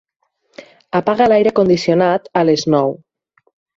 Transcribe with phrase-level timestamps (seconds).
[0.99, 2.97] Apaga l'aire condicionat a les nou.